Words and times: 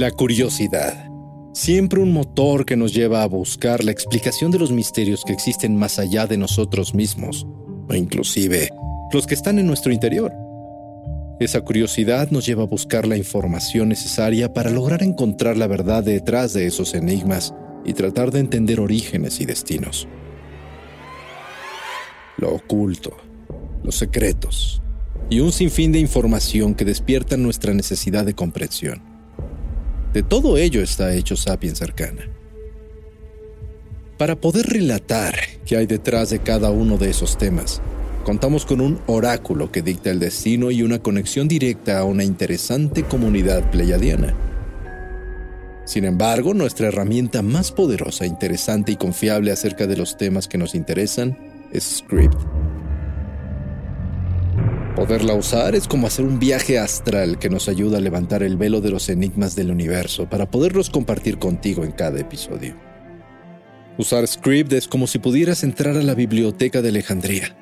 La 0.00 0.10
curiosidad. 0.10 1.10
Siempre 1.52 2.00
un 2.00 2.14
motor 2.14 2.64
que 2.64 2.74
nos 2.74 2.94
lleva 2.94 3.22
a 3.22 3.26
buscar 3.26 3.84
la 3.84 3.90
explicación 3.90 4.50
de 4.50 4.58
los 4.58 4.72
misterios 4.72 5.24
que 5.26 5.34
existen 5.34 5.76
más 5.76 5.98
allá 5.98 6.26
de 6.26 6.38
nosotros 6.38 6.94
mismos, 6.94 7.46
o 7.86 7.94
inclusive 7.94 8.70
los 9.12 9.26
que 9.26 9.34
están 9.34 9.58
en 9.58 9.66
nuestro 9.66 9.92
interior. 9.92 10.32
Esa 11.38 11.60
curiosidad 11.60 12.30
nos 12.30 12.46
lleva 12.46 12.62
a 12.62 12.66
buscar 12.66 13.06
la 13.06 13.18
información 13.18 13.90
necesaria 13.90 14.54
para 14.54 14.70
lograr 14.70 15.02
encontrar 15.02 15.58
la 15.58 15.66
verdad 15.66 16.02
detrás 16.02 16.54
de 16.54 16.64
esos 16.66 16.94
enigmas 16.94 17.52
y 17.84 17.92
tratar 17.92 18.30
de 18.30 18.40
entender 18.40 18.80
orígenes 18.80 19.38
y 19.42 19.44
destinos. 19.44 20.08
Lo 22.38 22.54
oculto, 22.54 23.18
los 23.84 23.96
secretos 23.96 24.80
y 25.28 25.40
un 25.40 25.52
sinfín 25.52 25.92
de 25.92 25.98
información 25.98 26.74
que 26.74 26.86
despiertan 26.86 27.42
nuestra 27.42 27.74
necesidad 27.74 28.24
de 28.24 28.32
comprensión. 28.32 29.09
De 30.12 30.24
todo 30.24 30.56
ello 30.56 30.82
está 30.82 31.14
hecho 31.14 31.36
Sapiens 31.36 31.82
Arcana. 31.82 32.28
Para 34.18 34.34
poder 34.34 34.66
relatar 34.66 35.34
qué 35.64 35.76
hay 35.76 35.86
detrás 35.86 36.30
de 36.30 36.40
cada 36.40 36.70
uno 36.70 36.98
de 36.98 37.10
esos 37.10 37.38
temas, 37.38 37.80
contamos 38.24 38.66
con 38.66 38.80
un 38.80 39.00
oráculo 39.06 39.70
que 39.70 39.82
dicta 39.82 40.10
el 40.10 40.18
destino 40.18 40.72
y 40.72 40.82
una 40.82 40.98
conexión 40.98 41.46
directa 41.46 42.00
a 42.00 42.04
una 42.04 42.24
interesante 42.24 43.04
comunidad 43.04 43.70
pleyadiana. 43.70 44.34
Sin 45.86 46.04
embargo, 46.04 46.54
nuestra 46.54 46.88
herramienta 46.88 47.42
más 47.42 47.70
poderosa, 47.70 48.26
interesante 48.26 48.92
y 48.92 48.96
confiable 48.96 49.52
acerca 49.52 49.86
de 49.86 49.96
los 49.96 50.16
temas 50.16 50.48
que 50.48 50.58
nos 50.58 50.74
interesan 50.74 51.38
es 51.72 51.98
Script. 51.98 52.36
Poderla 54.96 55.34
usar 55.34 55.74
es 55.74 55.88
como 55.88 56.06
hacer 56.06 56.24
un 56.24 56.38
viaje 56.38 56.78
astral 56.78 57.38
que 57.38 57.48
nos 57.48 57.68
ayuda 57.68 57.98
a 57.98 58.00
levantar 58.00 58.42
el 58.42 58.56
velo 58.56 58.80
de 58.80 58.90
los 58.90 59.08
enigmas 59.08 59.56
del 59.56 59.70
universo 59.70 60.28
para 60.28 60.50
poderlos 60.50 60.90
compartir 60.90 61.38
contigo 61.38 61.84
en 61.84 61.92
cada 61.92 62.20
episodio. 62.20 62.74
Usar 63.98 64.26
Script 64.26 64.72
es 64.72 64.88
como 64.88 65.06
si 65.06 65.18
pudieras 65.18 65.62
entrar 65.64 65.96
a 65.96 66.02
la 66.02 66.14
biblioteca 66.14 66.82
de 66.82 66.88
Alejandría 66.90 67.56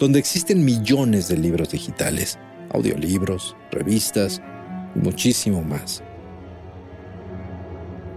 donde 0.00 0.18
existen 0.18 0.64
millones 0.64 1.28
de 1.28 1.36
libros 1.36 1.70
digitales, 1.70 2.38
audiolibros, 2.72 3.54
revistas 3.70 4.40
y 4.96 4.98
muchísimo 4.98 5.62
más. 5.62 6.02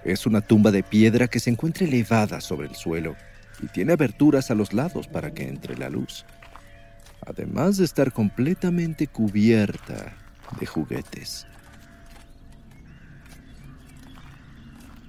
Es 0.04 0.26
una 0.26 0.42
tumba 0.42 0.72
de 0.72 0.84
piedra 0.84 1.28
que 1.28 1.40
se 1.40 1.50
encuentra 1.50 1.86
elevada 1.86 2.42
sobre 2.42 2.68
el 2.68 2.76
suelo 2.76 3.16
y 3.62 3.68
tiene 3.68 3.94
aberturas 3.94 4.52
a 4.52 4.56
los 4.56 4.74
lados 4.74 5.08
para 5.08 5.34
que 5.34 5.48
entre 5.48 5.78
la 5.78 5.90
luz, 5.90 6.26
además 7.26 7.78
de 7.78 7.86
estar 7.86 8.12
completamente 8.12 9.08
cubierta 9.08 10.14
de 10.60 10.66
juguetes. 10.66 11.46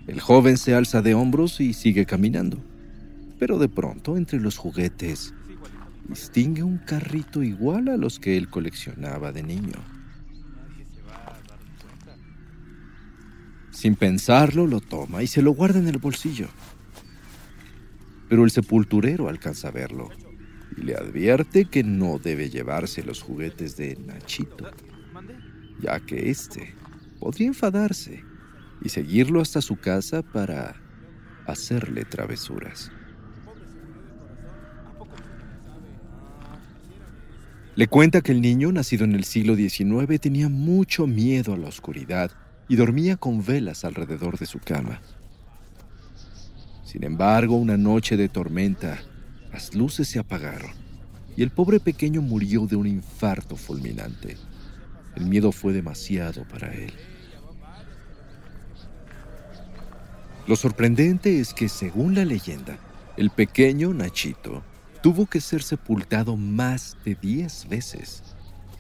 El 0.07 0.21
joven 0.21 0.57
se 0.57 0.75
alza 0.75 1.03
de 1.03 1.15
hombros 1.15 1.61
y 1.61 1.73
sigue 1.73 2.05
caminando. 2.05 2.59
Pero 3.39 3.59
de 3.59 3.69
pronto, 3.69 4.17
entre 4.17 4.41
los 4.41 4.59
juguetes, 4.59 5.33
distingue 6.09 6.63
un 6.63 6.79
carrito 6.79 7.43
igual 7.43 7.89
a 7.89 7.97
los 7.97 8.19
que 8.19 8.37
él 8.37 8.49
coleccionaba 8.49 9.33
de 9.33 9.43
niño. 9.43 9.79
Sin 13.71 13.95
pensarlo, 13.95 14.67
lo 14.67 14.81
toma 14.81 15.23
y 15.23 15.27
se 15.27 15.43
lo 15.43 15.53
guarda 15.53 15.79
en 15.79 15.89
el 15.89 15.99
bolsillo. 15.99 16.49
Pero 18.31 18.45
el 18.45 18.53
sepulturero 18.53 19.29
alcanza 19.29 19.69
a 19.69 19.73
verlo 19.73 20.09
y 20.77 20.83
le 20.83 20.95
advierte 20.95 21.65
que 21.65 21.83
no 21.83 22.21
debe 22.21 22.49
llevarse 22.49 23.03
los 23.03 23.21
juguetes 23.21 23.77
de 23.77 23.97
Nachito, 23.97 24.71
ya 25.81 25.99
que 25.99 26.31
éste 26.31 26.77
podría 27.19 27.49
enfadarse 27.49 28.25
y 28.83 28.89
seguirlo 28.89 29.41
hasta 29.41 29.61
su 29.61 29.77
casa 29.77 30.23
para 30.23 30.77
hacerle 31.45 32.05
travesuras. 32.05 32.93
Le 37.75 37.89
cuenta 37.89 38.21
que 38.21 38.31
el 38.31 38.41
niño, 38.41 38.71
nacido 38.71 39.05
en 39.05 39.17
el 39.17 39.25
siglo 39.25 39.57
XIX, 39.57 40.21
tenía 40.21 40.49
mucho 40.49 41.09
miedo 41.09 41.53
a 41.53 41.57
la 41.57 41.67
oscuridad 41.67 42.31
y 42.69 42.77
dormía 42.77 43.17
con 43.17 43.45
velas 43.45 43.85
alrededor 43.85 44.39
de 44.39 44.47
su 44.47 44.61
cama. 44.61 45.01
Sin 46.91 47.05
embargo, 47.05 47.55
una 47.55 47.77
noche 47.77 48.17
de 48.17 48.29
tormenta, 48.29 49.01
las 49.53 49.77
luces 49.77 50.09
se 50.09 50.19
apagaron 50.19 50.73
y 51.37 51.45
el 51.45 51.51
pobre 51.51 51.79
pequeño 51.79 52.21
murió 52.21 52.67
de 52.67 52.75
un 52.75 52.89
infarto 52.89 53.55
fulminante. 53.55 54.37
El 55.15 55.27
miedo 55.27 55.53
fue 55.53 55.73
demasiado 55.73 56.43
para 56.49 56.75
él. 56.75 56.93
Lo 60.49 60.57
sorprendente 60.57 61.39
es 61.39 61.55
que, 61.55 61.69
según 61.69 62.17
la 62.17 62.25
leyenda, 62.25 62.77
el 63.17 63.31
pequeño 63.31 63.95
Nachito 63.95 64.65
tuvo 65.01 65.27
que 65.27 65.41
ser 65.41 65.63
sepultado 65.63 66.37
más 66.37 66.97
de 67.05 67.15
diez 67.15 67.69
veces, 67.69 68.25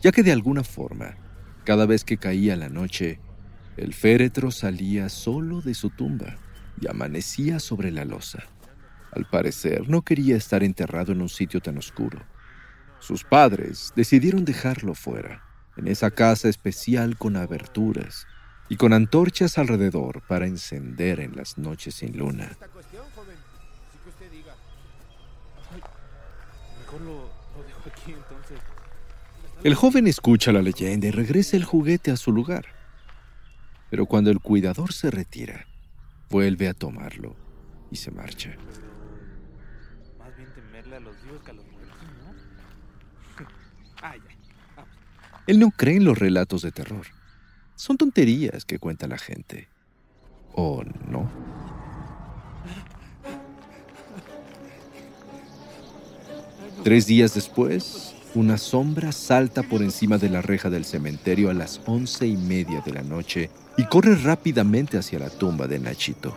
ya 0.02 0.10
que 0.10 0.24
de 0.24 0.32
alguna 0.32 0.64
forma, 0.64 1.14
cada 1.62 1.86
vez 1.86 2.02
que 2.02 2.16
caía 2.16 2.56
la 2.56 2.70
noche, 2.70 3.20
el 3.76 3.94
féretro 3.94 4.50
salía 4.50 5.08
solo 5.08 5.60
de 5.60 5.74
su 5.74 5.90
tumba 5.90 6.38
y 6.80 6.88
amanecía 6.88 7.60
sobre 7.60 7.90
la 7.90 8.04
losa. 8.04 8.44
Al 9.12 9.26
parecer, 9.28 9.88
no 9.88 10.02
quería 10.02 10.36
estar 10.36 10.62
enterrado 10.62 11.12
en 11.12 11.20
un 11.20 11.28
sitio 11.28 11.60
tan 11.60 11.78
oscuro. 11.78 12.20
Sus 13.00 13.24
padres 13.24 13.92
decidieron 13.96 14.44
dejarlo 14.44 14.94
fuera, 14.94 15.42
en 15.76 15.88
esa 15.88 16.10
casa 16.10 16.48
especial 16.48 17.16
con 17.16 17.36
aberturas 17.36 18.26
y 18.68 18.76
con 18.76 18.92
antorchas 18.92 19.58
alrededor 19.58 20.22
para 20.28 20.46
encender 20.46 21.20
en 21.20 21.34
las 21.34 21.58
noches 21.58 21.96
sin 21.96 22.16
luna. 22.16 22.50
El 29.62 29.74
joven 29.74 30.06
escucha 30.06 30.52
la 30.52 30.62
leyenda 30.62 31.08
y 31.08 31.10
regresa 31.10 31.56
el 31.56 31.64
juguete 31.64 32.10
a 32.10 32.16
su 32.16 32.32
lugar. 32.32 32.66
Pero 33.90 34.06
cuando 34.06 34.30
el 34.30 34.40
cuidador 34.40 34.92
se 34.92 35.10
retira, 35.10 35.66
vuelve 36.30 36.68
a 36.68 36.74
tomarlo 36.74 37.34
y 37.90 37.96
se 37.96 38.10
marcha. 38.12 38.56
Más 40.18 40.36
bien 40.36 40.48
temerle 40.54 40.96
a 40.96 41.00
los 41.00 41.20
dioses 41.22 41.42
que 41.44 41.50
a 41.50 41.54
los 41.54 41.66
¿no? 41.66 43.44
ah, 44.02 44.16
ya. 44.16 44.40
Él 45.46 45.58
no 45.58 45.70
cree 45.72 45.96
en 45.96 46.04
los 46.04 46.18
relatos 46.18 46.62
de 46.62 46.70
terror. 46.70 47.06
Son 47.74 47.96
tonterías 47.96 48.64
que 48.64 48.78
cuenta 48.78 49.08
la 49.08 49.18
gente. 49.18 49.68
¿O 50.54 50.84
no? 51.08 51.28
Tres 56.84 57.06
días 57.06 57.34
después, 57.34 58.14
una 58.34 58.56
sombra 58.56 59.12
salta 59.12 59.62
por 59.62 59.82
encima 59.82 60.18
de 60.18 60.30
la 60.30 60.40
reja 60.40 60.70
del 60.70 60.84
cementerio 60.84 61.50
a 61.50 61.54
las 61.54 61.80
once 61.86 62.26
y 62.26 62.36
media 62.36 62.80
de 62.80 62.92
la 62.92 63.02
noche 63.02 63.50
y 63.80 63.84
corre 63.84 64.14
rápidamente 64.14 64.98
hacia 64.98 65.18
la 65.18 65.30
tumba 65.30 65.66
de 65.66 65.78
Nachito. 65.78 66.36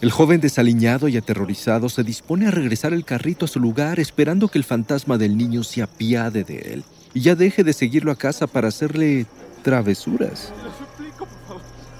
El 0.00 0.12
joven 0.12 0.40
desaliñado 0.40 1.08
y 1.08 1.16
aterrorizado 1.16 1.88
se 1.88 2.04
dispone 2.04 2.46
a 2.46 2.52
regresar 2.52 2.92
el 2.92 3.04
carrito 3.04 3.44
a 3.44 3.48
su 3.48 3.58
lugar 3.58 3.98
esperando 3.98 4.46
que 4.46 4.58
el 4.58 4.62
fantasma 4.62 5.18
del 5.18 5.36
niño 5.36 5.64
se 5.64 5.82
apiade 5.82 6.44
de 6.44 6.58
él 6.58 6.84
y 7.12 7.22
ya 7.22 7.34
deje 7.34 7.64
de 7.64 7.72
seguirlo 7.72 8.12
a 8.12 8.16
casa 8.16 8.46
para 8.46 8.68
hacerle 8.68 9.26
travesuras. 9.64 10.52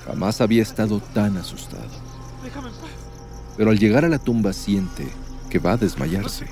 Jamás 0.07 0.41
había 0.41 0.63
estado 0.63 1.01
tan 1.01 1.37
asustado. 1.37 1.91
Pero 3.57 3.71
al 3.71 3.79
llegar 3.81 4.05
a 4.05 4.09
la 4.09 4.21
tumba 4.21 4.53
siente 4.53 5.09
que 5.51 5.59
va 5.59 5.73
a 5.73 5.77
desmayarse. 5.77 6.47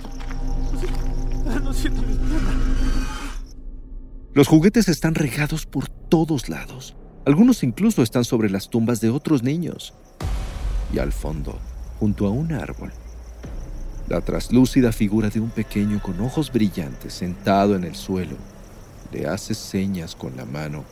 Los 4.34 4.48
juguetes 4.48 4.88
están 4.88 5.14
regados 5.14 5.66
por 5.66 5.88
todos 5.88 6.48
lados. 6.48 6.96
Algunos 7.24 7.62
incluso 7.62 8.02
están 8.02 8.24
sobre 8.24 8.50
las 8.50 8.68
tumbas 8.68 9.00
de 9.00 9.10
otros 9.10 9.42
niños. 9.42 9.94
Y 10.92 10.98
al 10.98 11.12
fondo, 11.12 11.58
junto 11.98 12.26
a 12.26 12.30
un 12.30 12.52
árbol, 12.52 12.92
la 14.08 14.22
traslúcida 14.22 14.90
figura 14.92 15.28
de 15.28 15.40
un 15.40 15.50
pequeño 15.50 16.00
con 16.02 16.18
ojos 16.20 16.50
brillantes 16.50 17.12
sentado 17.12 17.76
en 17.76 17.84
el 17.84 17.94
suelo 17.94 18.36
le 19.12 19.26
hace 19.26 19.54
señas 19.54 20.14
con 20.14 20.36
la 20.36 20.46
mano 20.46 20.84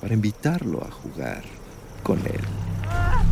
para 0.00 0.14
invitarlo 0.14 0.84
a 0.84 0.90
jugar 0.90 1.42
con 2.02 2.18
él. 2.20 3.31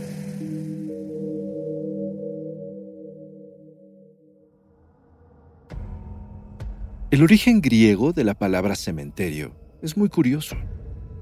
El 7.21 7.25
origen 7.25 7.61
griego 7.61 8.13
de 8.13 8.23
la 8.23 8.33
palabra 8.33 8.73
cementerio 8.73 9.55
es 9.83 9.95
muy 9.95 10.09
curioso, 10.09 10.55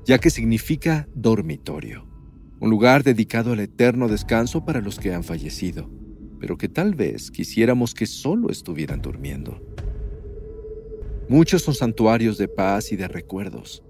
ya 0.05 0.17
que 0.17 0.29
significa 0.29 1.09
dormitorio, 1.13 2.07
un 2.61 2.69
lugar 2.69 3.03
dedicado 3.03 3.51
al 3.51 3.59
eterno 3.59 4.07
descanso 4.07 4.63
para 4.63 4.79
los 4.79 4.97
que 4.97 5.13
han 5.13 5.25
fallecido, 5.25 5.91
pero 6.39 6.57
que 6.57 6.69
tal 6.69 6.95
vez 6.95 7.29
quisiéramos 7.29 7.93
que 7.93 8.05
solo 8.05 8.49
estuvieran 8.49 9.01
durmiendo. 9.01 9.61
Muchos 11.27 11.63
son 11.63 11.75
santuarios 11.75 12.37
de 12.37 12.47
paz 12.47 12.93
y 12.93 12.95
de 12.95 13.09
recuerdos, 13.09 13.83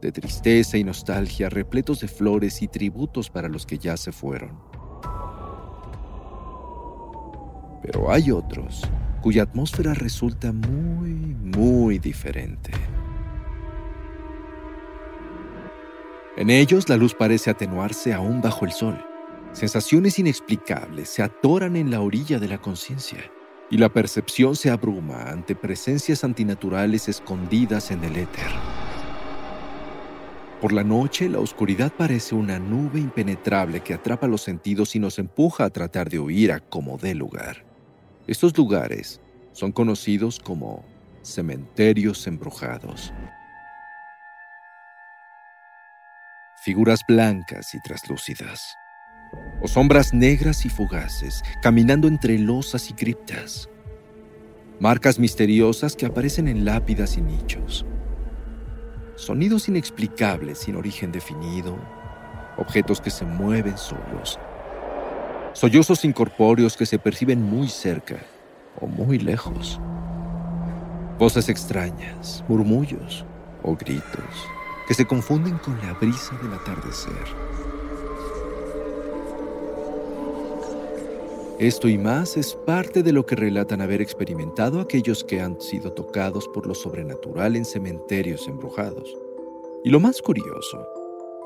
de 0.00 0.12
tristeza 0.12 0.78
y 0.78 0.84
nostalgia, 0.84 1.50
repletos 1.50 2.00
de 2.00 2.08
flores 2.08 2.62
y 2.62 2.68
tributos 2.68 3.28
para 3.28 3.50
los 3.50 3.66
que 3.66 3.76
ya 3.76 3.98
se 3.98 4.12
fueron. 4.12 4.58
Pero 7.82 8.10
hay 8.10 8.30
otros 8.30 8.88
cuya 9.24 9.44
atmósfera 9.44 9.94
resulta 9.94 10.52
muy, 10.52 11.08
muy 11.08 11.98
diferente. 11.98 12.72
En 16.36 16.50
ellos 16.50 16.90
la 16.90 16.98
luz 16.98 17.14
parece 17.14 17.48
atenuarse 17.48 18.12
aún 18.12 18.42
bajo 18.42 18.66
el 18.66 18.72
sol. 18.72 19.02
Sensaciones 19.52 20.18
inexplicables 20.18 21.08
se 21.08 21.22
atoran 21.22 21.74
en 21.76 21.90
la 21.90 22.02
orilla 22.02 22.38
de 22.38 22.48
la 22.48 22.58
conciencia 22.60 23.18
y 23.70 23.78
la 23.78 23.88
percepción 23.88 24.56
se 24.56 24.68
abruma 24.68 25.30
ante 25.30 25.54
presencias 25.54 26.22
antinaturales 26.22 27.08
escondidas 27.08 27.92
en 27.92 28.04
el 28.04 28.16
éter. 28.16 28.50
Por 30.60 30.74
la 30.74 30.84
noche, 30.84 31.30
la 31.30 31.38
oscuridad 31.38 31.90
parece 31.96 32.34
una 32.34 32.58
nube 32.58 33.00
impenetrable 33.00 33.80
que 33.80 33.94
atrapa 33.94 34.26
los 34.26 34.42
sentidos 34.42 34.94
y 34.94 34.98
nos 34.98 35.18
empuja 35.18 35.64
a 35.64 35.70
tratar 35.70 36.10
de 36.10 36.18
huir 36.18 36.52
a 36.52 36.60
como 36.60 36.98
dé 36.98 37.14
lugar. 37.14 37.63
Estos 38.26 38.56
lugares 38.56 39.20
son 39.52 39.70
conocidos 39.70 40.40
como 40.40 40.82
cementerios 41.20 42.26
embrujados. 42.26 43.12
Figuras 46.62 47.00
blancas 47.06 47.74
y 47.74 47.80
traslúcidas, 47.82 48.78
o 49.60 49.68
sombras 49.68 50.14
negras 50.14 50.64
y 50.64 50.70
fugaces 50.70 51.42
caminando 51.60 52.08
entre 52.08 52.38
losas 52.38 52.88
y 52.88 52.94
criptas. 52.94 53.68
Marcas 54.80 55.18
misteriosas 55.18 55.94
que 55.94 56.06
aparecen 56.06 56.48
en 56.48 56.64
lápidas 56.64 57.18
y 57.18 57.20
nichos. 57.20 57.84
Sonidos 59.16 59.68
inexplicables 59.68 60.60
sin 60.60 60.76
origen 60.76 61.12
definido. 61.12 61.76
Objetos 62.56 63.02
que 63.02 63.10
se 63.10 63.26
mueven 63.26 63.76
solos 63.76 64.38
sollozos 65.54 66.04
incorpóreos 66.04 66.76
que 66.76 66.84
se 66.84 66.98
perciben 66.98 67.40
muy 67.40 67.68
cerca 67.68 68.18
o 68.80 68.86
muy 68.86 69.18
lejos, 69.18 69.80
voces 71.18 71.48
extrañas, 71.48 72.44
murmullos 72.48 73.24
o 73.62 73.74
gritos 73.74 74.48
que 74.86 74.94
se 74.94 75.06
confunden 75.06 75.56
con 75.58 75.78
la 75.78 75.94
brisa 75.94 76.36
del 76.42 76.52
atardecer. 76.52 77.14
Esto 81.58 81.88
y 81.88 81.96
más 81.96 82.36
es 82.36 82.54
parte 82.54 83.02
de 83.02 83.12
lo 83.12 83.24
que 83.24 83.36
relatan 83.36 83.80
haber 83.80 84.02
experimentado 84.02 84.80
aquellos 84.80 85.22
que 85.22 85.40
han 85.40 85.60
sido 85.60 85.92
tocados 85.92 86.48
por 86.48 86.66
lo 86.66 86.74
sobrenatural 86.74 87.54
en 87.54 87.64
cementerios 87.64 88.48
embrujados. 88.48 89.08
Y 89.84 89.90
lo 89.90 90.00
más 90.00 90.20
curioso 90.20 90.86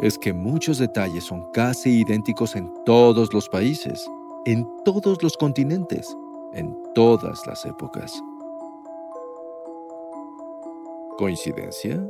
es 0.01 0.19
que 0.19 0.33
muchos 0.33 0.79
detalles 0.79 1.25
son 1.25 1.51
casi 1.53 2.01
idénticos 2.01 2.55
en 2.55 2.73
todos 2.85 3.33
los 3.33 3.49
países, 3.49 4.09
en 4.45 4.67
todos 4.85 5.23
los 5.23 5.37
continentes, 5.37 6.17
en 6.55 6.77
todas 6.95 7.47
las 7.47 7.65
épocas. 7.65 8.23
¿Coincidencia? 11.17 12.09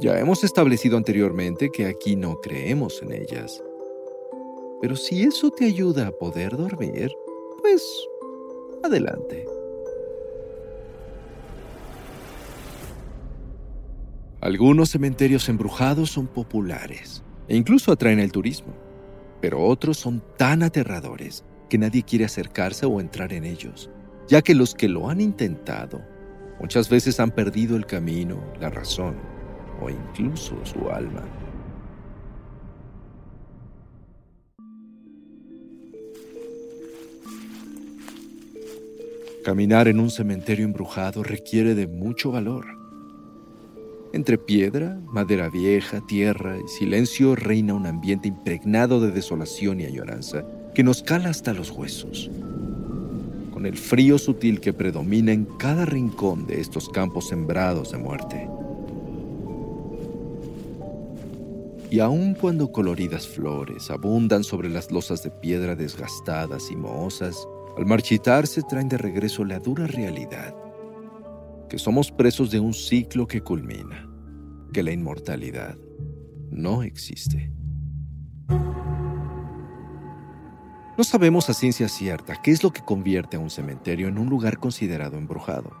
Ya 0.00 0.18
hemos 0.18 0.42
establecido 0.42 0.96
anteriormente 0.96 1.70
que 1.70 1.86
aquí 1.86 2.16
no 2.16 2.40
creemos 2.40 3.00
en 3.02 3.12
ellas. 3.12 3.62
Pero 4.80 4.96
si 4.96 5.22
eso 5.22 5.50
te 5.50 5.66
ayuda 5.66 6.08
a 6.08 6.12
poder 6.12 6.56
dormir, 6.56 7.12
pues 7.60 8.08
adelante. 8.82 9.46
Algunos 14.42 14.90
cementerios 14.90 15.48
embrujados 15.48 16.10
son 16.10 16.26
populares 16.26 17.22
e 17.46 17.56
incluso 17.56 17.92
atraen 17.92 18.18
el 18.18 18.32
turismo, 18.32 18.74
pero 19.40 19.62
otros 19.62 19.98
son 19.98 20.20
tan 20.36 20.64
aterradores 20.64 21.44
que 21.70 21.78
nadie 21.78 22.02
quiere 22.02 22.24
acercarse 22.24 22.84
o 22.84 23.00
entrar 23.00 23.32
en 23.32 23.44
ellos, 23.44 23.88
ya 24.26 24.42
que 24.42 24.56
los 24.56 24.74
que 24.74 24.88
lo 24.88 25.08
han 25.08 25.20
intentado 25.20 26.02
muchas 26.58 26.88
veces 26.90 27.20
han 27.20 27.30
perdido 27.30 27.76
el 27.76 27.86
camino, 27.86 28.42
la 28.60 28.68
razón 28.68 29.14
o 29.80 29.88
incluso 29.88 30.56
su 30.64 30.90
alma. 30.90 31.22
Caminar 39.44 39.86
en 39.86 40.00
un 40.00 40.10
cementerio 40.10 40.64
embrujado 40.64 41.22
requiere 41.22 41.76
de 41.76 41.86
mucho 41.86 42.32
valor. 42.32 42.81
Entre 44.12 44.36
piedra, 44.36 45.00
madera 45.06 45.48
vieja, 45.48 46.02
tierra 46.02 46.58
y 46.62 46.68
silencio 46.68 47.34
reina 47.34 47.72
un 47.72 47.86
ambiente 47.86 48.28
impregnado 48.28 49.00
de 49.00 49.10
desolación 49.10 49.80
y 49.80 49.86
añoranza 49.86 50.44
que 50.74 50.82
nos 50.82 51.02
cala 51.02 51.30
hasta 51.30 51.54
los 51.54 51.70
huesos. 51.70 52.30
Con 53.50 53.64
el 53.64 53.78
frío 53.78 54.18
sutil 54.18 54.60
que 54.60 54.74
predomina 54.74 55.32
en 55.32 55.46
cada 55.46 55.86
rincón 55.86 56.46
de 56.46 56.60
estos 56.60 56.90
campos 56.90 57.28
sembrados 57.28 57.92
de 57.92 57.98
muerte. 57.98 58.48
Y 61.90 62.00
aun 62.00 62.34
cuando 62.34 62.70
coloridas 62.70 63.26
flores 63.26 63.90
abundan 63.90 64.44
sobre 64.44 64.68
las 64.68 64.90
losas 64.90 65.22
de 65.22 65.30
piedra 65.30 65.74
desgastadas 65.74 66.70
y 66.70 66.76
mohosas, 66.76 67.48
al 67.78 67.86
marchitarse 67.86 68.62
traen 68.62 68.90
de 68.90 68.98
regreso 68.98 69.42
la 69.44 69.58
dura 69.58 69.86
realidad, 69.86 70.54
que 71.72 71.78
somos 71.78 72.12
presos 72.12 72.50
de 72.50 72.60
un 72.60 72.74
ciclo 72.74 73.26
que 73.26 73.40
culmina, 73.40 74.06
que 74.74 74.82
la 74.82 74.92
inmortalidad 74.92 75.78
no 76.50 76.82
existe. 76.82 77.50
No 80.98 81.02
sabemos 81.02 81.48
a 81.48 81.54
ciencia 81.54 81.88
cierta 81.88 82.42
qué 82.42 82.50
es 82.50 82.62
lo 82.62 82.74
que 82.74 82.82
convierte 82.82 83.38
a 83.38 83.40
un 83.40 83.48
cementerio 83.48 84.08
en 84.08 84.18
un 84.18 84.28
lugar 84.28 84.58
considerado 84.58 85.16
embrujado. 85.16 85.72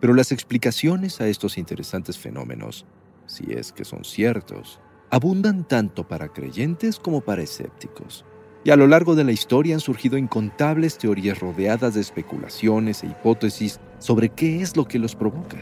Pero 0.00 0.14
las 0.14 0.32
explicaciones 0.32 1.20
a 1.20 1.28
estos 1.28 1.58
interesantes 1.58 2.18
fenómenos, 2.18 2.84
si 3.26 3.52
es 3.52 3.70
que 3.70 3.84
son 3.84 4.04
ciertos, 4.04 4.80
abundan 5.10 5.62
tanto 5.62 6.08
para 6.08 6.32
creyentes 6.32 6.98
como 6.98 7.20
para 7.20 7.42
escépticos 7.42 8.24
y 8.64 8.70
a 8.70 8.76
lo 8.76 8.86
largo 8.86 9.14
de 9.14 9.24
la 9.24 9.32
historia 9.32 9.74
han 9.74 9.80
surgido 9.80 10.18
incontables 10.18 10.98
teorías 10.98 11.38
rodeadas 11.38 11.94
de 11.94 12.00
especulaciones 12.00 13.02
e 13.02 13.08
hipótesis 13.08 13.80
sobre 14.02 14.30
qué 14.30 14.60
es 14.60 14.76
lo 14.76 14.84
que 14.84 14.98
los 14.98 15.14
provoca. 15.14 15.58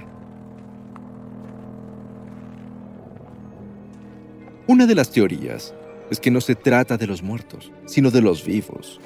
Una 4.67 4.87
de 4.87 4.95
las 4.95 5.11
teorías 5.11 5.75
es 6.11 6.19
que 6.19 6.31
no 6.31 6.41
se 6.41 6.55
trata 6.55 6.97
de 6.97 7.07
los 7.07 7.23
muertos, 7.23 7.71
sino 7.85 8.11
de 8.11 8.23
los 8.23 8.43
vivos. 8.43 8.99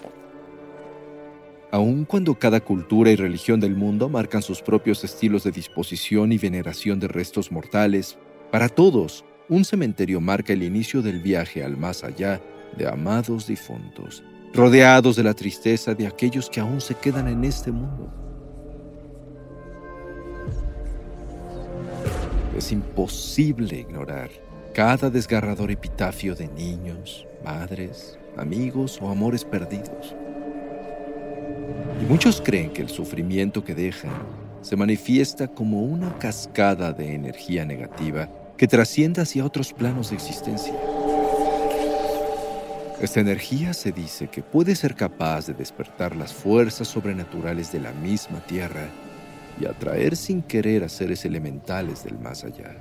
Aun 1.73 2.05
cuando 2.05 2.39
cada 2.39 2.61
cultura 2.61 3.11
y 3.11 3.17
religión 3.17 3.59
del 3.59 3.75
mundo 3.75 4.09
marcan 4.09 4.41
sus 4.41 4.63
propios 4.63 5.03
estilos 5.03 5.43
de 5.43 5.51
disposición 5.51 6.31
y 6.31 6.39
veneración 6.39 7.01
de 7.01 7.09
restos 7.09 7.51
mortales, 7.51 8.17
para 8.53 8.69
todos, 8.69 9.25
un 9.49 9.65
cementerio 9.65 10.21
marca 10.21 10.53
el 10.53 10.63
inicio 10.63 11.03
del 11.03 11.21
viaje 11.21 11.65
al 11.65 11.77
más 11.77 12.05
allá 12.05 12.41
de 12.79 12.87
amados 12.87 13.49
difuntos, 13.49 14.23
rodeados 14.53 15.17
de 15.17 15.25
la 15.25 15.35
tristeza 15.35 15.93
de 15.93 16.07
aquellos 16.07 16.49
que 16.49 16.61
aún 16.61 16.81
se 16.81 16.95
quedan 16.95 17.27
en 17.27 17.43
este 17.43 17.73
mundo. 17.73 18.24
Es 22.57 22.71
imposible 22.71 23.81
ignorar 23.81 24.31
cada 24.73 25.11
desgarrador 25.11 25.73
epitafio 25.73 26.37
de 26.37 26.47
niños, 26.47 27.27
madres, 27.45 28.17
amigos 28.37 29.01
o 29.03 29.09
amores 29.09 29.45
perdidos. 29.45 30.15
Y 32.01 32.05
muchos 32.05 32.41
creen 32.41 32.73
que 32.73 32.83
el 32.83 32.89
sufrimiento 32.89 33.65
que 33.65 33.75
dejan 33.75 34.13
se 34.63 34.77
manifiesta 34.77 35.49
como 35.49 35.83
una 35.83 36.17
cascada 36.19 36.93
de 36.93 37.15
energía 37.15 37.65
negativa 37.65 38.29
que 38.57 38.69
trasciende 38.69 39.23
hacia 39.23 39.45
otros 39.45 39.73
planos 39.73 40.11
de 40.11 40.17
existencia. 40.17 40.75
Esta 43.01 43.19
energía 43.19 43.75
se 43.75 43.91
dice 43.91 44.29
que 44.29 44.43
puede 44.43 44.77
ser 44.77 44.95
capaz 44.95 45.49
de 45.49 45.55
despertar 45.55 46.15
las 46.15 46.33
fuerzas 46.33 46.87
sobrenaturales 46.87 47.73
de 47.73 47.81
la 47.81 47.93
misma 47.93 48.39
Tierra 48.47 48.89
y 49.61 49.67
atraer 49.67 50.17
sin 50.17 50.43
querer 50.43 50.85
a 50.85 50.89
seres 50.89 51.25
elementales 51.25 52.05
del 52.05 52.19
más 52.19 52.45
allá. 52.45 52.77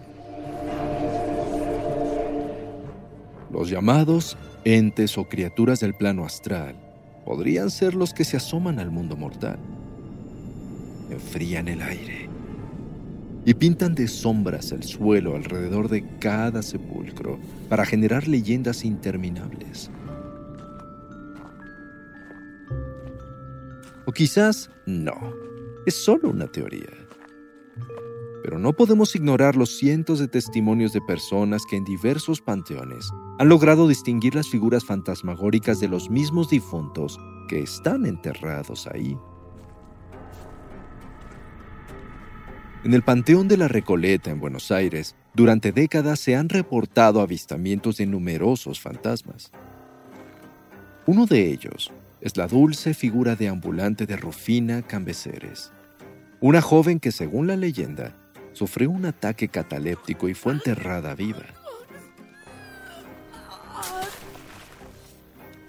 Los 3.52 3.70
llamados 3.70 4.38
entes 4.66 5.18
o 5.18 5.26
criaturas 5.26 5.80
del 5.80 5.94
plano 5.94 6.26
astral 6.26 6.76
podrían 7.26 7.70
ser 7.70 7.94
los 7.94 8.14
que 8.14 8.24
se 8.24 8.38
asoman 8.38 8.80
al 8.80 8.92
mundo 8.92 9.16
mortal. 9.16 9.60
Enfrían 11.12 11.68
el 11.68 11.82
aire 11.82 12.30
y 13.46 13.54
pintan 13.54 13.94
de 13.94 14.08
sombras 14.08 14.72
el 14.72 14.84
suelo 14.84 15.36
alrededor 15.36 15.90
de 15.90 16.06
cada 16.20 16.64
sepulcro 16.64 17.40
para 17.70 17.86
generar 17.86 18.28
leyendas 18.28 18.86
interminables. 18.86 19.92
O 24.06 24.12
quizás 24.12 24.70
no, 24.86 25.16
es 25.86 25.96
solo 25.96 26.30
una 26.30 26.48
teoría. 26.48 26.90
Pero 28.44 28.60
no 28.60 28.74
podemos 28.74 29.16
ignorar 29.16 29.56
los 29.56 29.78
cientos 29.78 30.20
de 30.20 30.28
testimonios 30.28 30.92
de 30.94 31.02
personas 31.02 31.66
que 31.66 31.78
en 31.78 31.86
diversos 31.86 32.42
panteones 32.42 33.10
han 33.40 33.50
logrado 33.50 33.88
distinguir 33.88 34.36
las 34.36 34.50
figuras 34.50 34.84
fantasmagóricas 34.84 35.80
de 35.80 35.88
los 35.88 36.10
mismos 36.10 36.50
difuntos 36.50 37.20
que 37.48 37.62
están 37.62 38.06
enterrados 38.06 38.88
ahí. 38.88 39.18
En 42.84 42.94
el 42.94 43.02
Panteón 43.02 43.48
de 43.48 43.56
la 43.56 43.70
Recoleta 43.70 44.30
en 44.30 44.42
Buenos 44.42 44.70
Aires, 44.70 45.16
durante 45.34 45.72
décadas 45.72 46.20
se 46.20 46.36
han 46.36 46.50
reportado 46.50 47.22
avistamientos 47.22 47.96
de 47.96 48.06
numerosos 48.06 48.82
fantasmas. 48.82 49.52
Uno 51.06 51.26
de 51.26 51.50
ellos 51.50 51.94
es 52.24 52.38
la 52.38 52.48
dulce 52.48 52.94
figura 52.94 53.36
de 53.36 53.50
ambulante 53.50 54.06
de 54.06 54.16
Rufina 54.16 54.82
Cambeceres, 54.82 55.74
una 56.40 56.62
joven 56.62 57.02
que 57.02 57.12
según 57.12 57.48
la 57.48 57.58
leyenda 57.58 58.16
sufrió 58.54 58.92
un 58.92 59.06
ataque 59.06 59.50
cataléptico 59.50 60.30
y 60.30 60.34
fue 60.34 60.54
enterrada 60.54 61.16
viva. 61.16 61.44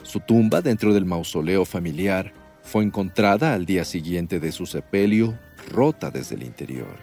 Su 0.05 0.21
tumba 0.21 0.63
dentro 0.63 0.95
del 0.95 1.05
mausoleo 1.05 1.65
familiar 1.65 2.33
fue 2.63 2.85
encontrada 2.85 3.53
al 3.53 3.67
día 3.67 3.85
siguiente 3.85 4.39
de 4.39 4.53
su 4.53 4.65
sepelio 4.65 5.37
rota 5.73 6.13
desde 6.13 6.37
el 6.37 6.45
interior 6.45 6.97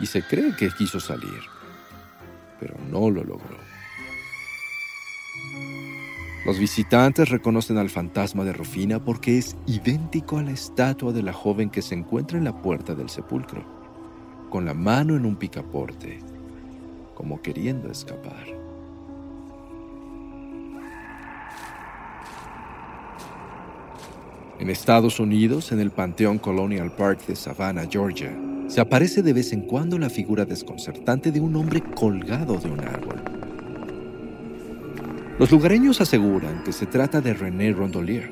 y 0.00 0.06
se 0.06 0.22
cree 0.22 0.56
que 0.56 0.70
quiso 0.70 0.98
salir, 0.98 1.40
pero 2.58 2.74
no 2.90 3.10
lo 3.10 3.22
logró. 3.22 3.73
Los 6.44 6.58
visitantes 6.58 7.30
reconocen 7.30 7.78
al 7.78 7.88
fantasma 7.88 8.44
de 8.44 8.52
Rufina 8.52 9.02
porque 9.02 9.38
es 9.38 9.56
idéntico 9.66 10.36
a 10.36 10.42
la 10.42 10.50
estatua 10.50 11.10
de 11.10 11.22
la 11.22 11.32
joven 11.32 11.70
que 11.70 11.80
se 11.80 11.94
encuentra 11.94 12.36
en 12.36 12.44
la 12.44 12.60
puerta 12.60 12.94
del 12.94 13.08
sepulcro, 13.08 13.64
con 14.50 14.66
la 14.66 14.74
mano 14.74 15.16
en 15.16 15.24
un 15.24 15.36
picaporte, 15.36 16.18
como 17.14 17.40
queriendo 17.40 17.90
escapar. 17.90 18.44
En 24.60 24.68
Estados 24.68 25.20
Unidos, 25.20 25.72
en 25.72 25.80
el 25.80 25.90
Panteón 25.90 26.38
Colonial 26.38 26.92
Park 26.94 27.26
de 27.26 27.36
Savannah, 27.36 27.88
Georgia, 27.90 28.36
se 28.68 28.82
aparece 28.82 29.22
de 29.22 29.32
vez 29.32 29.54
en 29.54 29.62
cuando 29.62 29.98
la 29.98 30.10
figura 30.10 30.44
desconcertante 30.44 31.32
de 31.32 31.40
un 31.40 31.56
hombre 31.56 31.82
colgado 31.94 32.58
de 32.58 32.70
un 32.70 32.80
árbol 32.80 33.33
los 35.38 35.50
lugareños 35.50 36.00
aseguran 36.00 36.62
que 36.62 36.72
se 36.72 36.86
trata 36.86 37.20
de 37.20 37.34
René 37.34 37.72
Rondolier, 37.72 38.30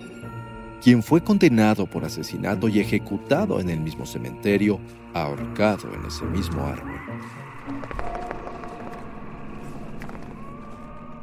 quien 0.80 1.02
fue 1.02 1.23
condenado 1.23 1.87
por 1.87 2.04
asesinato 2.04 2.68
y 2.68 2.78
ejecutado 2.78 3.59
en 3.59 3.71
el 3.71 3.80
mismo 3.80 4.06
cementerio, 4.06 4.78
ahorcado 5.12 5.92
en 5.94 6.06
ese 6.06 6.25
mismo 6.26 6.64
árbol. 6.64 6.92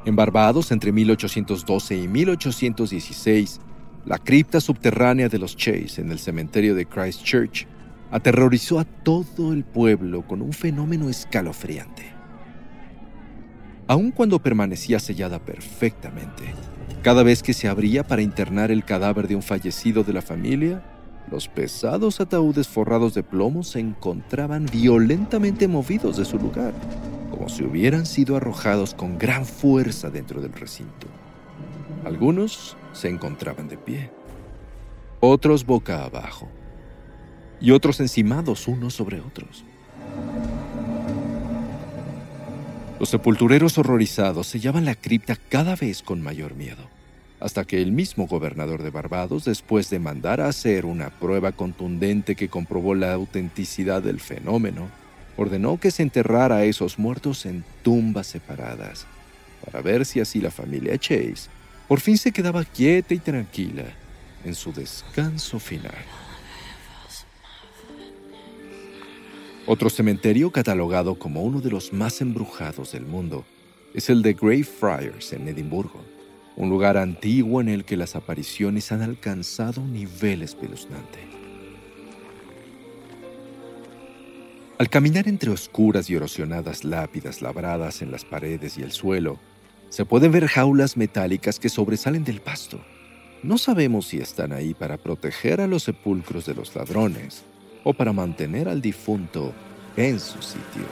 En 0.05 0.15
Barbados, 0.15 0.71
entre 0.71 0.91
1812 0.91 1.95
y 1.95 2.07
1816, 2.07 3.62
la 4.05 4.17
cripta 4.17 4.59
subterránea 4.59 5.29
de 5.29 5.39
los 5.39 5.55
Chase 5.55 6.01
en 6.01 6.12
el 6.12 6.19
cementerio 6.19 6.75
de 6.75 6.86
Christchurch 6.86 7.67
aterrorizó 8.12 8.79
a 8.79 8.86
todo 8.86 9.53
el 9.53 9.63
pueblo 9.63 10.25
con 10.27 10.41
un 10.41 10.51
fenómeno 10.51 11.09
escalofriante 11.09 12.19
aun 13.89 14.12
cuando 14.12 14.38
permanecía 14.38 15.00
sellada 15.00 15.39
perfectamente. 15.39 16.53
Cada 17.01 17.24
vez 17.24 17.41
que 17.41 17.53
se 17.53 17.67
abría 17.67 18.05
para 18.05 18.22
internar 18.22 18.69
el 18.69 18.86
cadáver 18.86 19.27
de 19.27 19.36
un 19.36 19.41
fallecido 19.41 20.03
de 20.03 20.13
la 20.13 20.22
familia, 20.22 20.84
los 21.31 21.48
pesados 21.48 22.22
ataúdes 22.22 22.67
forrados 22.67 23.15
de 23.15 23.24
plomo 23.24 23.63
se 23.63 23.79
encontraban 23.79 24.67
violentamente 24.72 25.67
movidos 25.67 26.17
de 26.17 26.25
su 26.25 26.38
lugar, 26.38 26.72
como 27.31 27.50
si 27.50 27.63
hubieran 27.63 28.05
sido 28.05 28.36
arrojados 28.36 28.93
con 28.93 29.17
gran 29.17 29.43
fuerza 29.43 30.12
dentro 30.12 30.39
del 30.39 30.53
recinto. 30.53 31.08
Algunos 32.05 32.77
se 32.93 33.10
encontraban 33.10 33.67
de 33.67 33.77
pie, 33.77 34.12
otros 35.19 35.65
boca 35.65 36.05
abajo, 36.05 36.48
y 37.60 37.72
otros 37.72 38.00
encimados 38.00 38.67
unos 38.67 38.93
sobre 38.93 39.19
otros. 39.19 39.65
Los 43.00 43.10
sepultureros 43.10 43.77
horrorizados 43.77 44.48
sellaban 44.48 44.84
la 44.84 44.94
cripta 44.94 45.38
cada 45.38 45.75
vez 45.75 46.03
con 46.03 46.22
mayor 46.22 46.56
miedo. 46.56 46.89
hasta 47.41 47.63
que 47.63 47.82
el 47.82 47.94
mismo 47.94 48.27
gobernador 48.27 48.84
de 48.84 48.89
Barbados, 48.89 49.46
después 49.46 49.89
de 49.89 49.98
mandar 49.98 50.41
a 50.41 50.50
hacer 50.50 50.86
una 50.86 51.10
prueba 51.10 51.53
contundente 51.53 52.36
que 52.36 52.50
comprobó 52.50 52.96
la 52.96 53.13
autenticidad 53.13 54.01
del 54.01 54.20
fenómeno, 54.20 54.89
ordenó 55.38 55.79
que 55.79 55.89
se 55.89 56.03
enterrara 56.03 56.58
a 56.58 56.63
esos 56.65 57.00
muertos 57.00 57.46
en 57.46 57.63
tumbas 57.82 58.27
separadas, 58.27 59.08
para 59.63 59.82
ver 59.82 60.06
si 60.06 60.20
así 60.20 60.41
la 60.41 60.51
familia 60.51 60.98
Chase 60.98 61.50
por 61.88 62.01
fin 62.01 62.18
se 62.18 62.34
quedaba 62.34 62.65
quieta 62.65 63.13
y 63.13 63.20
tranquila 63.20 63.86
en 64.44 64.53
su 64.53 64.74
descanso 64.74 65.60
final. 65.60 65.96
Otro 69.72 69.92
cementerio 69.92 70.50
catalogado 70.50 71.20
como 71.20 71.44
uno 71.44 71.62
de 71.62 71.70
los 71.70 71.94
más 71.94 72.22
embrujados 72.22 72.94
del 72.94 73.06
mundo 73.06 73.46
es 73.94 74.10
el 74.10 74.24
de 74.24 74.34
Greyfriars 74.34 75.32
en 75.32 75.48
Edimburgo, 75.48 76.04
un 76.56 76.72
lugar 76.72 76.98
antiguo 76.98 77.62
en 77.62 77.70
el 77.70 77.86
que 77.86 77.96
las 77.96 78.16
apariciones 78.16 78.92
han 78.92 79.04
alcanzado 79.04 79.82
un 79.82 79.94
nivel 79.94 80.42
espeluznante. 80.42 81.20
Al 84.80 84.90
caminar 84.90 85.28
entre 85.28 85.52
oscuras 85.52 86.10
y 86.10 86.16
erosionadas 86.16 86.84
lápidas 86.84 87.44
labradas 87.44 88.02
en 88.02 88.10
las 88.10 88.26
paredes 88.26 88.76
y 88.80 88.82
el 88.82 88.92
suelo, 88.92 89.38
se 89.90 90.04
pueden 90.04 90.32
ver 90.32 90.48
jaulas 90.48 90.98
metálicas 90.98 91.60
que 91.60 91.70
sobresalen 91.70 92.24
del 92.24 92.42
pasto. 92.42 92.84
No 93.44 93.60
sabemos 93.60 94.08
si 94.08 94.18
están 94.18 94.52
ahí 94.52 94.74
para 94.74 94.98
proteger 94.98 95.62
a 95.62 95.68
los 95.68 95.84
sepulcros 95.84 96.48
de 96.48 96.56
los 96.56 96.76
ladrones 96.76 97.44
o 97.83 97.93
para 97.93 98.13
mantener 98.13 98.67
al 98.67 98.81
difunto 98.81 99.53
en 99.95 100.19
su 100.19 100.41
sitio. 100.41 100.86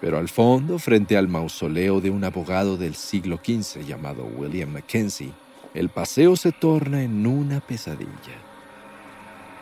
Pero 0.00 0.18
al 0.18 0.28
fondo, 0.28 0.78
frente 0.78 1.16
al 1.16 1.26
mausoleo 1.26 2.00
de 2.00 2.10
un 2.10 2.22
abogado 2.24 2.76
del 2.76 2.94
siglo 2.94 3.40
XV 3.42 3.86
llamado 3.86 4.24
William 4.24 4.70
Mackenzie, 4.70 5.32
el 5.74 5.88
paseo 5.88 6.36
se 6.36 6.52
torna 6.52 7.02
en 7.02 7.26
una 7.26 7.60
pesadilla. 7.60 8.36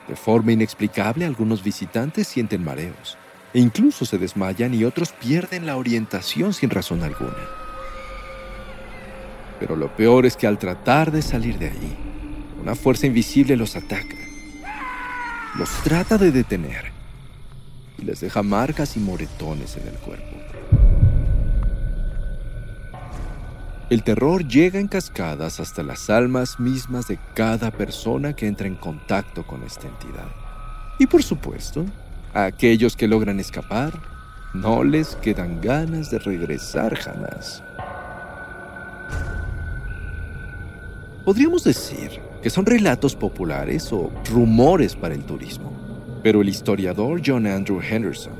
De 0.09 0.17
forma 0.17 0.53
inexplicable, 0.53 1.25
algunos 1.25 1.63
visitantes 1.63 2.29
sienten 2.29 2.63
mareos 2.63 3.17
e 3.55 3.61
incluso 3.61 4.05
se 4.05 4.19
desmayan 4.19 4.75
y 4.75 4.85
otros 4.85 5.13
pierden 5.13 5.65
la 5.65 5.77
orientación 5.77 6.53
sin 6.53 6.71
razón 6.71 7.03
alguna. 7.03 7.49
Pero 9.61 9.77
lo 9.77 9.89
peor 9.97 10.27
es 10.27 10.37
que 10.37 10.47
al 10.47 10.59
tratar 10.59 11.11
de 11.11 11.23
salir 11.23 11.59
de 11.59 11.71
allí, 11.71 11.97
una 12.65 12.75
fuerza 12.75 13.07
invisible 13.07 13.57
los 13.57 13.77
ataca, 13.77 14.17
los 15.59 15.69
trata 15.83 16.17
de 16.17 16.33
detener 16.33 16.93
y 17.99 18.07
les 18.07 18.21
deja 18.21 18.43
marcas 18.43 18.97
y 18.97 19.01
moretones 19.01 19.77
en 19.77 19.87
el 19.87 19.95
cuerpo. 19.97 20.35
El 23.91 24.03
terror 24.03 24.49
llega 24.49 24.81
en 24.81 24.89
cascadas 24.89 25.61
hasta 25.61 25.83
las 25.83 26.09
almas 26.09 26.59
mismas 26.59 27.07
de 27.07 27.19
cada 27.35 27.71
persona 27.71 28.33
que 28.33 28.47
entra 28.47 28.67
en 28.67 28.77
contacto 28.77 29.47
con 29.47 29.63
esta 29.63 29.87
entidad. 29.87 30.35
Y 30.99 31.07
por 31.07 31.23
supuesto, 31.23 31.85
a 32.33 32.47
aquellos 32.47 32.97
que 32.97 33.07
logran 33.07 33.41
escapar, 33.41 33.93
no 34.55 34.83
les 34.85 35.17
quedan 35.17 35.61
ganas 35.61 36.11
de 36.11 36.19
regresar 36.19 36.95
jamás. 36.95 37.63
Podríamos 41.27 41.63
decir 41.63 42.34
que 42.45 42.51
son 42.51 42.67
relatos 42.67 43.17
populares 43.17 43.91
o 43.91 44.11
rumores 44.31 44.95
para 44.95 45.15
el 45.15 45.25
turismo, 45.25 45.73
pero 46.23 46.43
el 46.43 46.51
historiador 46.51 47.23
John 47.25 47.47
Andrew 47.47 47.81
Henderson 47.81 48.35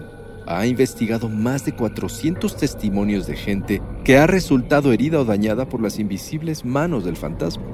ha 0.47 0.67
investigado 0.67 1.31
más 1.31 1.65
de 1.65 1.75
400 1.75 2.55
testimonios 2.55 3.27
de 3.27 3.35
gente 3.35 3.81
que 4.05 4.19
ha 4.19 4.27
resultado 4.27 4.93
herida 4.93 5.21
o 5.21 5.25
dañada 5.25 5.67
por 5.71 5.81
las 5.81 5.99
invisibles 5.99 6.67
manos 6.67 7.07
del 7.07 7.17
fantasma. 7.17 7.65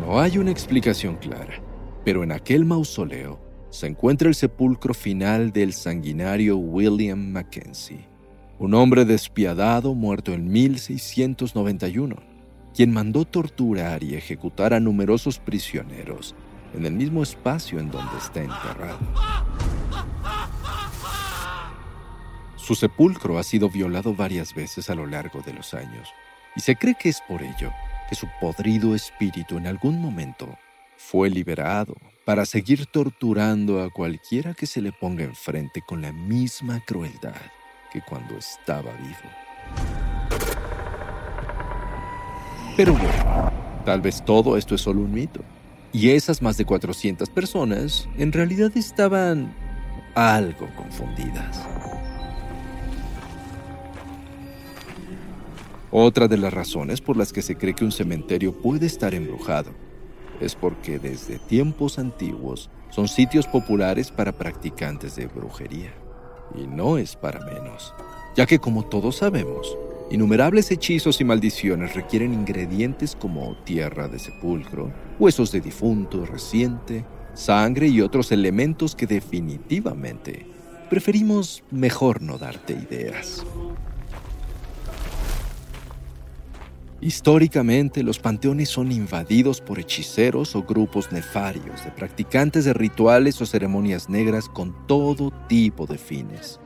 No 0.00 0.18
hay 0.18 0.38
una 0.38 0.50
explicación 0.50 1.14
clara, 1.14 1.62
pero 2.04 2.24
en 2.24 2.32
aquel 2.32 2.64
mausoleo 2.64 3.38
se 3.70 3.86
encuentra 3.86 4.28
el 4.28 4.34
sepulcro 4.34 4.94
final 4.94 5.52
del 5.52 5.72
sanguinario 5.72 6.56
William 6.56 7.30
Mackenzie, 7.30 8.08
un 8.58 8.74
hombre 8.74 9.04
despiadado 9.04 9.94
muerto 9.94 10.32
en 10.32 10.50
1691, 10.50 12.27
quien 12.78 12.92
mandó 12.92 13.24
torturar 13.24 14.04
y 14.04 14.14
ejecutar 14.14 14.72
a 14.72 14.78
numerosos 14.78 15.40
prisioneros 15.40 16.36
en 16.72 16.86
el 16.86 16.92
mismo 16.92 17.24
espacio 17.24 17.80
en 17.80 17.90
donde 17.90 18.16
está 18.18 18.40
enterrado. 18.40 19.00
Su 22.54 22.76
sepulcro 22.76 23.36
ha 23.36 23.42
sido 23.42 23.68
violado 23.68 24.14
varias 24.14 24.54
veces 24.54 24.90
a 24.90 24.94
lo 24.94 25.06
largo 25.06 25.40
de 25.40 25.54
los 25.54 25.74
años, 25.74 26.08
y 26.54 26.60
se 26.60 26.76
cree 26.76 26.94
que 26.94 27.08
es 27.08 27.20
por 27.26 27.42
ello 27.42 27.72
que 28.08 28.14
su 28.14 28.28
podrido 28.40 28.94
espíritu 28.94 29.56
en 29.56 29.66
algún 29.66 30.00
momento 30.00 30.56
fue 30.96 31.30
liberado 31.30 31.96
para 32.24 32.46
seguir 32.46 32.86
torturando 32.86 33.82
a 33.82 33.90
cualquiera 33.90 34.54
que 34.54 34.66
se 34.66 34.80
le 34.80 34.92
ponga 34.92 35.24
enfrente 35.24 35.82
con 35.82 36.00
la 36.00 36.12
misma 36.12 36.80
crueldad 36.86 37.42
que 37.92 38.02
cuando 38.02 38.38
estaba 38.38 38.92
vivo. 38.92 39.47
Pero 42.78 42.92
bueno, 42.92 43.50
tal 43.84 44.00
vez 44.00 44.24
todo 44.24 44.56
esto 44.56 44.76
es 44.76 44.82
solo 44.82 45.00
un 45.00 45.12
mito. 45.12 45.40
Y 45.92 46.10
esas 46.10 46.40
más 46.40 46.56
de 46.56 46.64
400 46.64 47.28
personas 47.28 48.08
en 48.16 48.30
realidad 48.30 48.70
estaban 48.76 49.52
algo 50.14 50.68
confundidas. 50.76 51.60
Otra 55.90 56.28
de 56.28 56.38
las 56.38 56.54
razones 56.54 57.00
por 57.00 57.16
las 57.16 57.32
que 57.32 57.42
se 57.42 57.56
cree 57.56 57.74
que 57.74 57.84
un 57.84 57.90
cementerio 57.90 58.52
puede 58.52 58.86
estar 58.86 59.12
embrujado 59.12 59.72
es 60.40 60.54
porque 60.54 61.00
desde 61.00 61.40
tiempos 61.40 61.98
antiguos 61.98 62.70
son 62.90 63.08
sitios 63.08 63.48
populares 63.48 64.12
para 64.12 64.30
practicantes 64.30 65.16
de 65.16 65.26
brujería. 65.26 65.92
Y 66.54 66.68
no 66.68 66.96
es 66.96 67.16
para 67.16 67.44
menos, 67.44 67.92
ya 68.36 68.46
que 68.46 68.60
como 68.60 68.84
todos 68.84 69.16
sabemos, 69.16 69.76
innumerables 70.10 70.70
hechizos 70.70 71.20
y 71.20 71.24
maldiciones 71.24 71.94
requieren 71.94 72.32
ingredientes 72.32 73.16
como 73.16 73.56
tierra 73.64 74.08
de 74.08 74.18
sepulcro, 74.18 74.92
huesos 75.18 75.52
de 75.52 75.60
difunto 75.60 76.24
reciente, 76.24 77.04
sangre 77.34 77.88
y 77.88 78.00
otros 78.00 78.32
elementos 78.32 78.96
que 78.96 79.06
definitivamente 79.06 80.46
preferimos 80.88 81.62
mejor 81.70 82.22
no 82.22 82.38
darte 82.38 82.72
ideas. 82.72 83.44
Históricamente, 87.00 88.02
los 88.02 88.18
panteones 88.18 88.70
son 88.70 88.90
invadidos 88.90 89.60
por 89.60 89.78
hechiceros 89.78 90.56
o 90.56 90.64
grupos 90.64 91.12
nefarios 91.12 91.84
de 91.84 91.92
practicantes 91.92 92.64
de 92.64 92.72
rituales 92.72 93.40
o 93.40 93.46
ceremonias 93.46 94.08
negras 94.08 94.48
con 94.48 94.74
todo 94.88 95.30
tipo 95.48 95.86
de 95.86 95.96
fines. 95.96 96.58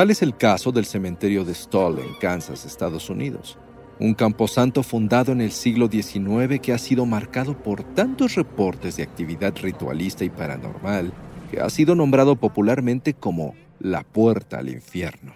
Tal 0.00 0.10
es 0.10 0.22
el 0.22 0.34
caso 0.34 0.72
del 0.72 0.86
cementerio 0.86 1.44
de 1.44 1.52
Stoll 1.52 1.98
en 1.98 2.14
Kansas, 2.14 2.64
Estados 2.64 3.10
Unidos, 3.10 3.58
un 3.98 4.14
camposanto 4.14 4.82
fundado 4.82 5.30
en 5.30 5.42
el 5.42 5.52
siglo 5.52 5.88
XIX 5.88 6.58
que 6.58 6.72
ha 6.72 6.78
sido 6.78 7.04
marcado 7.04 7.54
por 7.62 7.82
tantos 7.82 8.34
reportes 8.34 8.96
de 8.96 9.02
actividad 9.02 9.54
ritualista 9.60 10.24
y 10.24 10.30
paranormal 10.30 11.12
que 11.50 11.60
ha 11.60 11.68
sido 11.68 11.94
nombrado 11.94 12.34
popularmente 12.36 13.12
como 13.12 13.54
la 13.78 14.02
puerta 14.02 14.60
al 14.60 14.70
infierno. 14.70 15.34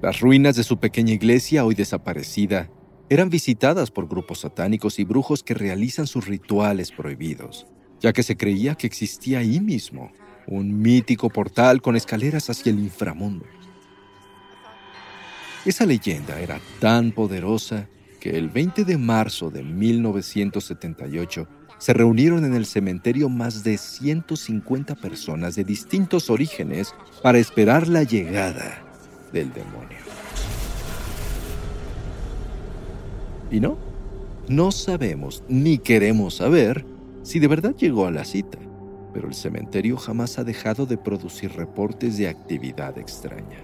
Las 0.00 0.20
ruinas 0.20 0.54
de 0.54 0.62
su 0.62 0.76
pequeña 0.76 1.14
iglesia, 1.14 1.64
hoy 1.64 1.74
desaparecida, 1.74 2.70
eran 3.08 3.28
visitadas 3.28 3.90
por 3.90 4.06
grupos 4.06 4.38
satánicos 4.38 5.00
y 5.00 5.04
brujos 5.04 5.42
que 5.42 5.54
realizan 5.54 6.06
sus 6.06 6.28
rituales 6.28 6.92
prohibidos, 6.92 7.66
ya 7.98 8.12
que 8.12 8.22
se 8.22 8.36
creía 8.36 8.76
que 8.76 8.86
existía 8.86 9.40
ahí 9.40 9.58
mismo 9.58 10.12
un 10.48 10.80
mítico 10.80 11.28
portal 11.28 11.82
con 11.82 11.94
escaleras 11.94 12.48
hacia 12.50 12.70
el 12.70 12.78
inframundo. 12.78 13.44
Esa 15.64 15.84
leyenda 15.84 16.40
era 16.40 16.60
tan 16.80 17.12
poderosa 17.12 17.88
que 18.20 18.30
el 18.30 18.48
20 18.48 18.84
de 18.84 18.96
marzo 18.96 19.50
de 19.50 19.62
1978 19.62 21.46
se 21.78 21.92
reunieron 21.92 22.44
en 22.44 22.54
el 22.54 22.66
cementerio 22.66 23.28
más 23.28 23.62
de 23.62 23.78
150 23.78 24.96
personas 24.96 25.54
de 25.54 25.64
distintos 25.64 26.30
orígenes 26.30 26.94
para 27.22 27.38
esperar 27.38 27.86
la 27.86 28.02
llegada 28.02 28.82
del 29.32 29.52
demonio. 29.52 29.98
Y 33.50 33.60
no, 33.60 33.78
no 34.48 34.72
sabemos 34.72 35.42
ni 35.48 35.78
queremos 35.78 36.36
saber 36.36 36.84
si 37.22 37.38
de 37.38 37.48
verdad 37.48 37.74
llegó 37.76 38.06
a 38.06 38.10
la 38.10 38.24
cita, 38.24 38.58
pero 39.18 39.26
el 39.26 39.34
cementerio 39.34 39.96
jamás 39.96 40.38
ha 40.38 40.44
dejado 40.44 40.86
de 40.86 40.96
producir 40.96 41.50
reportes 41.50 42.18
de 42.18 42.28
actividad 42.28 42.96
extraña. 42.98 43.58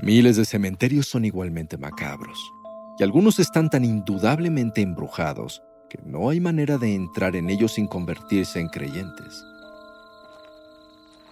Miles 0.00 0.36
de 0.36 0.44
cementerios 0.44 1.08
son 1.08 1.24
igualmente 1.24 1.76
macabros, 1.76 2.38
y 2.96 3.02
algunos 3.02 3.40
están 3.40 3.68
tan 3.68 3.84
indudablemente 3.84 4.82
embrujados 4.82 5.64
que 5.88 5.98
no 6.04 6.30
hay 6.30 6.38
manera 6.38 6.78
de 6.78 6.94
entrar 6.94 7.34
en 7.34 7.50
ellos 7.50 7.72
sin 7.72 7.88
convertirse 7.88 8.60
en 8.60 8.68
creyentes. 8.68 9.44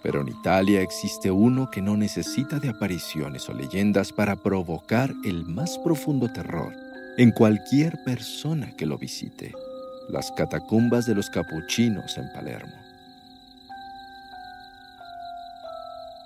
Pero 0.03 0.23
en 0.23 0.29
Italia 0.29 0.83
existe 0.83 1.31
uno 1.31 1.71
que 1.71 1.83
no 1.83 1.97
necesita 1.97 2.59
de 2.59 2.71
apariciones 2.71 3.49
o 3.49 3.55
leyendas 3.55 4.13
para 4.13 4.35
provocar 4.35 5.15
el 5.25 5.45
más 5.45 5.79
profundo 5.79 6.33
terror 6.33 6.75
en 7.17 7.31
cualquier 7.31 8.03
persona 8.05 8.73
que 8.77 8.87
lo 8.87 8.99
visite, 8.99 9.53
las 10.09 10.33
catacumbas 10.33 11.07
de 11.07 11.15
los 11.15 11.29
capuchinos 11.31 12.17
en 12.17 12.33
Palermo. 12.33 12.73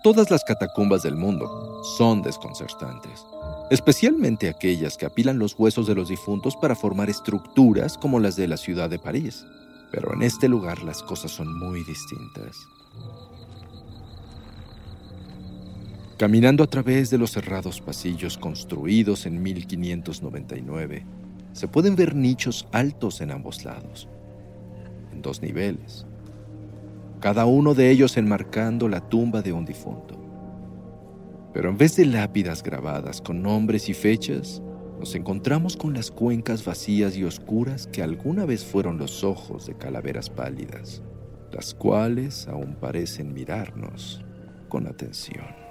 Todas 0.02 0.30
las 0.32 0.42
catacumbas 0.42 1.04
del 1.04 1.14
mundo 1.14 1.82
son 1.96 2.22
desconcertantes, 2.22 3.24
especialmente 3.70 4.48
aquellas 4.48 4.96
que 4.96 5.06
apilan 5.06 5.38
los 5.38 5.54
huesos 5.56 5.86
de 5.86 5.94
los 5.94 6.08
difuntos 6.08 6.56
para 6.56 6.74
formar 6.74 7.08
estructuras 7.08 7.96
como 7.98 8.18
las 8.18 8.34
de 8.34 8.48
la 8.48 8.56
ciudad 8.56 8.90
de 8.90 8.98
París. 8.98 9.44
Pero 9.92 10.12
en 10.14 10.22
este 10.22 10.48
lugar 10.48 10.82
las 10.82 11.02
cosas 11.04 11.30
son 11.30 11.56
muy 11.56 11.84
distintas. 11.84 12.56
Caminando 16.16 16.64
a 16.64 16.66
través 16.66 17.10
de 17.10 17.18
los 17.18 17.30
cerrados 17.30 17.80
pasillos 17.80 18.38
construidos 18.38 19.26
en 19.26 19.40
1599, 19.42 21.06
se 21.52 21.68
pueden 21.68 21.96
ver 21.96 22.14
nichos 22.14 22.66
altos 22.72 23.20
en 23.20 23.30
ambos 23.30 23.64
lados, 23.64 24.08
en 25.12 25.22
dos 25.22 25.42
niveles, 25.42 26.06
cada 27.20 27.46
uno 27.46 27.74
de 27.74 27.90
ellos 27.90 28.16
enmarcando 28.16 28.88
la 28.88 29.00
tumba 29.08 29.42
de 29.42 29.52
un 29.52 29.64
difunto. 29.64 30.18
Pero 31.52 31.68
en 31.68 31.76
vez 31.76 31.96
de 31.96 32.06
lápidas 32.06 32.62
grabadas 32.62 33.20
con 33.20 33.42
nombres 33.42 33.88
y 33.88 33.94
fechas, 33.94 34.62
nos 34.98 35.14
encontramos 35.14 35.76
con 35.76 35.94
las 35.94 36.10
cuencas 36.10 36.64
vacías 36.64 37.16
y 37.16 37.24
oscuras 37.24 37.86
que 37.86 38.02
alguna 38.02 38.44
vez 38.44 38.64
fueron 38.64 38.98
los 38.98 39.22
ojos 39.24 39.66
de 39.66 39.74
calaveras 39.74 40.30
pálidas, 40.30 41.02
las 41.52 41.74
cuales 41.74 42.48
aún 42.48 42.76
parecen 42.76 43.34
mirarnos 43.34 44.24
con 44.68 44.86
atención. 44.86 45.61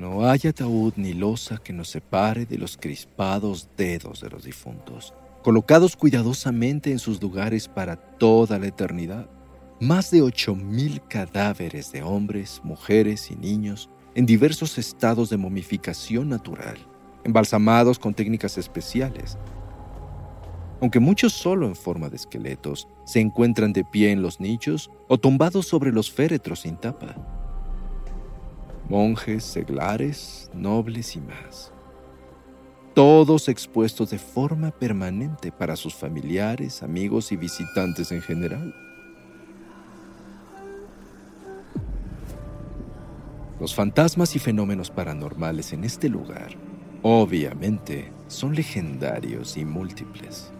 No 0.00 0.26
hay 0.26 0.40
ataúd 0.48 0.94
ni 0.96 1.12
losa 1.12 1.58
que 1.58 1.74
nos 1.74 1.90
separe 1.90 2.46
de 2.46 2.56
los 2.56 2.78
crispados 2.78 3.68
dedos 3.76 4.22
de 4.22 4.30
los 4.30 4.44
difuntos, 4.44 5.12
colocados 5.42 5.94
cuidadosamente 5.94 6.90
en 6.90 6.98
sus 6.98 7.20
lugares 7.20 7.68
para 7.68 7.96
toda 7.96 8.58
la 8.58 8.68
eternidad. 8.68 9.28
Más 9.78 10.10
de 10.10 10.22
ocho 10.22 10.54
mil 10.54 11.02
cadáveres 11.02 11.92
de 11.92 12.02
hombres, 12.02 12.62
mujeres 12.64 13.30
y 13.30 13.36
niños 13.36 13.90
en 14.14 14.24
diversos 14.24 14.78
estados 14.78 15.28
de 15.28 15.36
momificación 15.36 16.30
natural, 16.30 16.78
embalsamados 17.22 17.98
con 17.98 18.14
técnicas 18.14 18.56
especiales. 18.56 19.36
Aunque 20.80 20.98
muchos 20.98 21.34
solo 21.34 21.66
en 21.66 21.76
forma 21.76 22.08
de 22.08 22.16
esqueletos 22.16 22.88
se 23.04 23.20
encuentran 23.20 23.74
de 23.74 23.84
pie 23.84 24.12
en 24.12 24.22
los 24.22 24.40
nichos 24.40 24.90
o 25.08 25.18
tumbados 25.18 25.66
sobre 25.66 25.92
los 25.92 26.10
féretros 26.10 26.60
sin 26.60 26.78
tapa 26.78 27.36
monjes, 28.90 29.44
seglares, 29.44 30.50
nobles 30.52 31.14
y 31.14 31.20
más. 31.20 31.72
Todos 32.92 33.48
expuestos 33.48 34.10
de 34.10 34.18
forma 34.18 34.72
permanente 34.72 35.52
para 35.52 35.76
sus 35.76 35.94
familiares, 35.94 36.82
amigos 36.82 37.30
y 37.30 37.36
visitantes 37.36 38.10
en 38.10 38.20
general. 38.20 38.74
Los 43.60 43.76
fantasmas 43.76 44.34
y 44.34 44.40
fenómenos 44.40 44.90
paranormales 44.90 45.72
en 45.72 45.84
este 45.84 46.08
lugar, 46.08 46.56
obviamente, 47.02 48.10
son 48.26 48.56
legendarios 48.56 49.56
y 49.56 49.64
múltiples. 49.64 50.50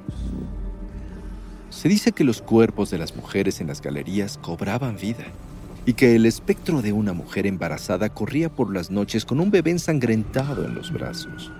Se 1.70 1.88
dice 1.88 2.12
que 2.12 2.22
los 2.22 2.40
cuerpos 2.40 2.90
de 2.90 2.98
las 2.98 3.16
mujeres 3.16 3.60
en 3.60 3.66
las 3.66 3.82
galerías 3.82 4.38
cobraban 4.38 4.96
vida 4.96 5.26
y 5.90 5.94
que 5.94 6.14
el 6.14 6.24
espectro 6.24 6.82
de 6.82 6.92
una 6.92 7.12
mujer 7.12 7.48
embarazada 7.48 8.10
corría 8.10 8.48
por 8.48 8.72
las 8.72 8.92
noches 8.92 9.24
con 9.24 9.40
un 9.40 9.50
bebé 9.50 9.72
ensangrentado 9.72 10.64
en 10.64 10.72
los 10.72 10.92
brazos. 10.92 11.50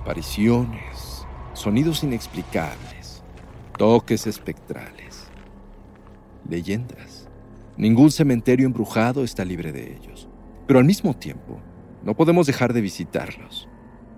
Apariciones, 0.00 1.24
sonidos 1.52 2.02
inexplicables, 2.02 3.22
toques 3.78 4.26
espectrales, 4.26 5.28
leyendas. 6.48 7.28
Ningún 7.76 8.10
cementerio 8.10 8.66
embrujado 8.66 9.22
está 9.22 9.44
libre 9.44 9.70
de 9.70 9.92
ellos, 9.92 10.28
pero 10.66 10.80
al 10.80 10.84
mismo 10.84 11.14
tiempo 11.14 11.60
no 12.02 12.16
podemos 12.16 12.48
dejar 12.48 12.72
de 12.72 12.80
visitarlos, 12.80 13.68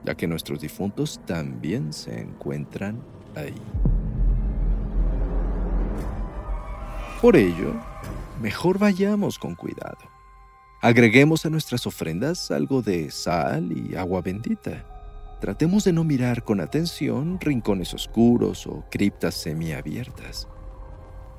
ya 0.03 0.15
que 0.15 0.27
nuestros 0.27 0.63
difuntos 0.63 1.21
también 1.27 1.93
se 1.93 2.23
encuentran 2.23 3.03
ahí. 3.37 3.94
Por 7.25 7.37
ello, 7.37 7.73
mejor 8.43 8.79
vayamos 8.79 9.39
con 9.39 9.55
cuidado. 9.55 9.97
Agreguemos 10.83 11.47
a 11.47 11.49
nuestras 11.49 11.87
ofrendas 11.87 12.51
algo 12.51 12.83
de 12.83 13.11
sal 13.11 13.73
y 13.73 13.97
agua 13.97 14.21
bendita. 14.21 14.85
Tratemos 15.41 15.85
de 15.85 15.95
no 15.95 16.05
mirar 16.05 16.45
con 16.45 16.61
atención 16.61 17.41
rincones 17.41 17.95
oscuros 17.95 18.67
o 18.67 18.85
criptas 18.91 19.37
semiabiertas. 19.37 20.49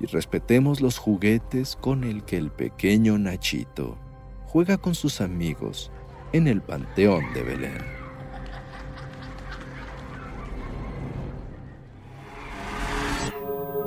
Y 0.00 0.06
respetemos 0.06 0.80
los 0.80 0.98
juguetes 0.98 1.76
con 1.76 2.02
el 2.02 2.24
que 2.24 2.36
el 2.36 2.50
pequeño 2.50 3.16
Nachito 3.16 3.96
juega 4.46 4.78
con 4.78 4.96
sus 4.96 5.20
amigos 5.20 5.92
en 6.32 6.48
el 6.48 6.62
Panteón 6.62 7.32
de 7.32 7.42
Belén. 7.44 7.95